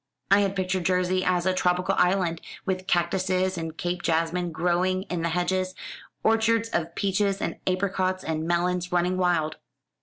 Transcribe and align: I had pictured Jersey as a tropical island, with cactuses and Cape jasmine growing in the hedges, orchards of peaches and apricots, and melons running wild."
I 0.31 0.39
had 0.39 0.55
pictured 0.55 0.83
Jersey 0.85 1.23
as 1.23 1.45
a 1.45 1.53
tropical 1.53 1.93
island, 1.95 2.41
with 2.65 2.87
cactuses 2.87 3.55
and 3.55 3.77
Cape 3.77 4.01
jasmine 4.01 4.51
growing 4.51 5.03
in 5.11 5.21
the 5.21 5.29
hedges, 5.29 5.75
orchards 6.23 6.69
of 6.69 6.95
peaches 6.95 7.39
and 7.39 7.59
apricots, 7.67 8.23
and 8.23 8.47
melons 8.47 8.91
running 8.91 9.15
wild." 9.17 9.57